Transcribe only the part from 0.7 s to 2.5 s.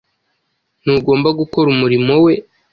Ntugomba gukora umurimo we